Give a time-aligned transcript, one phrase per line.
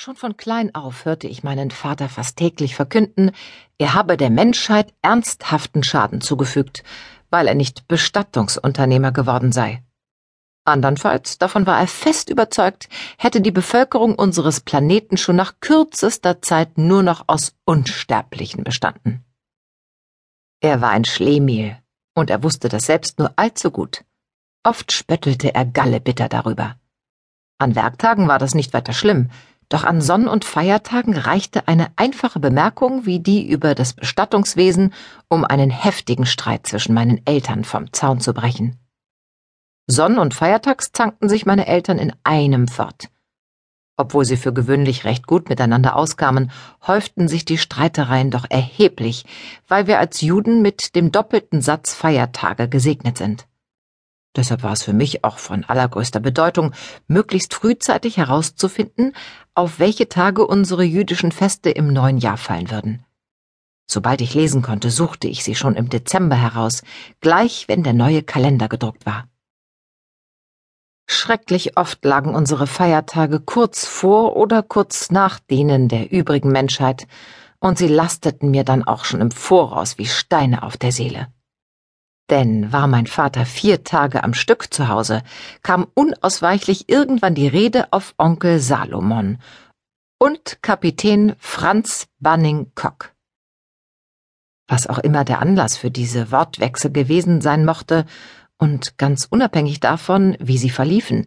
[0.00, 3.32] Schon von klein auf hörte ich meinen Vater fast täglich verkünden,
[3.78, 6.84] er habe der Menschheit ernsthaften Schaden zugefügt,
[7.30, 9.82] weil er nicht Bestattungsunternehmer geworden sei.
[10.64, 12.88] Andernfalls, davon war er fest überzeugt,
[13.18, 19.24] hätte die Bevölkerung unseres Planeten schon nach kürzester Zeit nur noch aus Unsterblichen bestanden.
[20.60, 21.76] Er war ein Schlemiel,
[22.14, 24.04] und er wusste das selbst nur allzu gut.
[24.62, 26.76] Oft spöttelte er gallebitter darüber.
[27.58, 29.30] An Werktagen war das nicht weiter schlimm,
[29.68, 34.94] doch an Sonn- und Feiertagen reichte eine einfache Bemerkung wie die über das Bestattungswesen,
[35.28, 38.78] um einen heftigen Streit zwischen meinen Eltern vom Zaun zu brechen.
[39.86, 43.08] Sonn- und Feiertags zankten sich meine Eltern in einem fort.
[43.96, 46.52] Obwohl sie für gewöhnlich recht gut miteinander auskamen,
[46.86, 49.24] häuften sich die Streitereien doch erheblich,
[49.66, 53.47] weil wir als Juden mit dem doppelten Satz Feiertage gesegnet sind.
[54.36, 56.72] Deshalb war es für mich auch von allergrößter Bedeutung,
[57.06, 59.14] möglichst frühzeitig herauszufinden,
[59.54, 63.04] auf welche Tage unsere jüdischen Feste im neuen Jahr fallen würden.
[63.90, 66.82] Sobald ich lesen konnte, suchte ich sie schon im Dezember heraus,
[67.20, 69.26] gleich wenn der neue Kalender gedruckt war.
[71.10, 77.06] Schrecklich oft lagen unsere Feiertage kurz vor oder kurz nach denen der übrigen Menschheit,
[77.60, 81.28] und sie lasteten mir dann auch schon im Voraus wie Steine auf der Seele.
[82.30, 85.22] Denn war mein Vater vier Tage am Stück zu Hause,
[85.62, 89.38] kam unausweichlich irgendwann die Rede auf Onkel Salomon
[90.18, 93.14] und Kapitän Franz Banning Kock.
[94.66, 98.04] Was auch immer der Anlass für diese Wortwechsel gewesen sein mochte,
[98.58, 101.26] und ganz unabhängig davon, wie sie verliefen,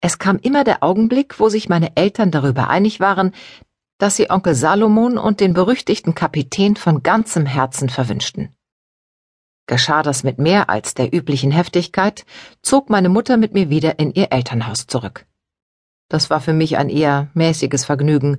[0.00, 3.32] es kam immer der Augenblick, wo sich meine Eltern darüber einig waren,
[3.98, 8.54] dass sie Onkel Salomon und den berüchtigten Kapitän von ganzem Herzen verwünschten.
[9.66, 12.24] Geschah das mit mehr als der üblichen Heftigkeit,
[12.62, 15.26] zog meine Mutter mit mir wieder in ihr Elternhaus zurück.
[16.08, 18.38] Das war für mich ein eher mäßiges Vergnügen,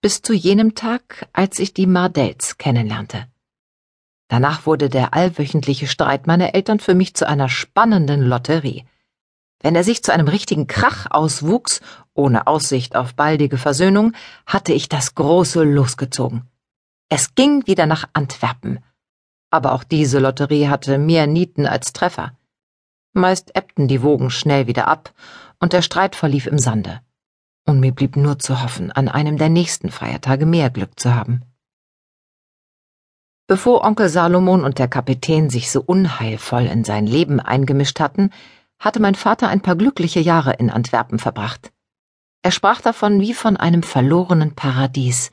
[0.00, 3.26] bis zu jenem Tag, als ich die Mardells kennenlernte.
[4.28, 8.86] Danach wurde der allwöchentliche Streit meiner Eltern für mich zu einer spannenden Lotterie.
[9.60, 11.82] Wenn er sich zu einem richtigen Krach auswuchs,
[12.14, 14.14] ohne Aussicht auf baldige Versöhnung,
[14.46, 16.48] hatte ich das große losgezogen.
[17.10, 18.80] Es ging wieder nach Antwerpen,
[19.52, 22.32] aber auch diese Lotterie hatte mehr Nieten als Treffer.
[23.12, 25.12] Meist ebbten die Wogen schnell wieder ab,
[25.60, 27.00] und der Streit verlief im Sande.
[27.66, 31.42] Und mir blieb nur zu hoffen, an einem der nächsten Feiertage mehr Glück zu haben.
[33.46, 38.30] Bevor Onkel Salomon und der Kapitän sich so unheilvoll in sein Leben eingemischt hatten,
[38.78, 41.72] hatte mein Vater ein paar glückliche Jahre in Antwerpen verbracht.
[42.42, 45.30] Er sprach davon wie von einem verlorenen Paradies,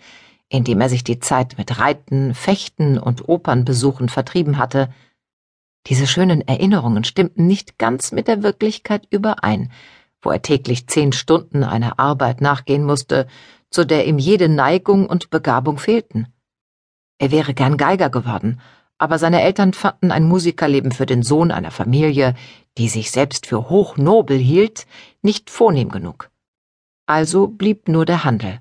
[0.50, 4.92] indem er sich die Zeit mit Reiten, Fechten und Opernbesuchen vertrieben hatte.
[5.88, 9.72] Diese schönen Erinnerungen stimmten nicht ganz mit der Wirklichkeit überein,
[10.22, 13.28] wo er täglich zehn Stunden einer Arbeit nachgehen musste,
[13.70, 16.28] zu der ihm jede Neigung und Begabung fehlten.
[17.20, 18.60] Er wäre gern Geiger geworden,
[18.98, 22.36] aber seine Eltern fanden ein Musikerleben für den Sohn einer Familie,
[22.78, 24.88] die sich selbst für hochnobel hielt,
[25.22, 26.30] nicht vornehm genug.
[27.06, 28.60] Also blieb nur der Handel.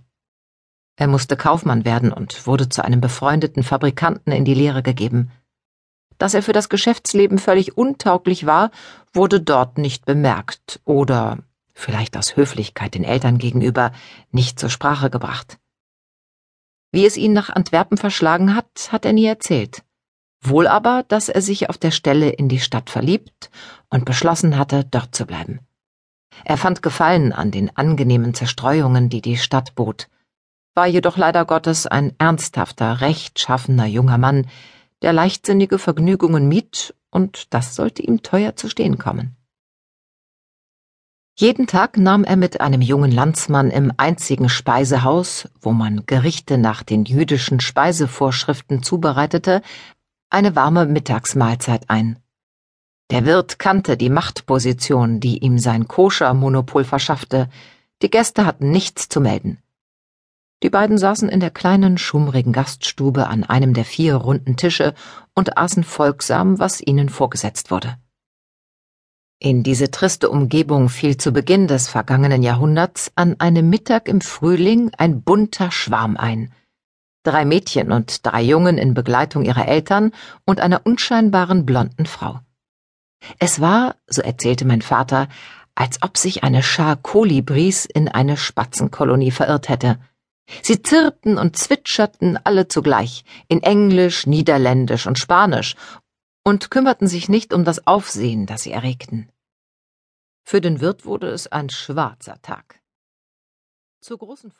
[1.00, 5.30] Er musste Kaufmann werden und wurde zu einem befreundeten Fabrikanten in die Lehre gegeben.
[6.18, 8.72] Dass er für das Geschäftsleben völlig untauglich war,
[9.12, 11.38] wurde dort nicht bemerkt oder,
[11.72, 13.92] vielleicht aus Höflichkeit den Eltern gegenüber,
[14.32, 15.58] nicht zur Sprache gebracht.
[16.90, 19.84] Wie es ihn nach Antwerpen verschlagen hat, hat er nie erzählt.
[20.40, 23.50] Wohl aber, dass er sich auf der Stelle in die Stadt verliebt
[23.88, 25.60] und beschlossen hatte, dort zu bleiben.
[26.44, 30.08] Er fand Gefallen an den angenehmen Zerstreuungen, die die Stadt bot,
[30.78, 34.46] war jedoch leider Gottes ein ernsthafter, rechtschaffener junger Mann,
[35.02, 39.34] der leichtsinnige Vergnügungen mied, und das sollte ihm teuer zu stehen kommen.
[41.36, 46.84] Jeden Tag nahm er mit einem jungen Landsmann im einzigen Speisehaus, wo man Gerichte nach
[46.84, 49.62] den jüdischen Speisevorschriften zubereitete,
[50.30, 52.20] eine warme Mittagsmahlzeit ein.
[53.10, 57.48] Der Wirt kannte die Machtposition, die ihm sein Koscher-Monopol verschaffte.
[58.00, 59.58] Die Gäste hatten nichts zu melden.
[60.62, 64.94] Die beiden saßen in der kleinen, schummrigen Gaststube an einem der vier runden Tische
[65.34, 67.96] und aßen folgsam, was ihnen vorgesetzt wurde.
[69.40, 74.90] In diese triste Umgebung fiel zu Beginn des vergangenen Jahrhunderts an einem Mittag im Frühling
[74.98, 76.52] ein bunter Schwarm ein.
[77.22, 80.10] Drei Mädchen und drei Jungen in Begleitung ihrer Eltern
[80.44, 82.40] und einer unscheinbaren blonden Frau.
[83.38, 85.28] Es war, so erzählte mein Vater,
[85.76, 90.00] als ob sich eine Schar Kolibris in eine Spatzenkolonie verirrt hätte.
[90.62, 95.76] Sie zirpten und zwitscherten alle zugleich, in Englisch, Niederländisch und Spanisch,
[96.44, 99.30] und kümmerten sich nicht um das Aufsehen, das sie erregten.
[100.44, 102.80] Für den Wirt wurde es ein schwarzer Tag.
[104.00, 104.50] Zur großen